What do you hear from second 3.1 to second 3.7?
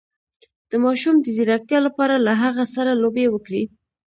وکړئ